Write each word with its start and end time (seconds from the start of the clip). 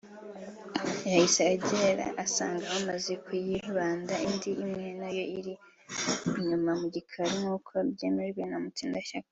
yahise 1.05 1.39
ahagera 1.47 2.05
asanga 2.23 2.63
bamaze 2.73 3.13
kuyibaga 3.23 4.15
indi 4.27 4.51
imwe 4.63 4.87
nayo 4.99 5.23
iri 5.37 5.53
inyuma 6.39 6.71
mu 6.79 6.87
gikari; 6.95 7.33
nk’uko 7.41 7.71
byemezwa 7.93 8.43
na 8.51 8.57
Mutsindashyaka 8.63 9.29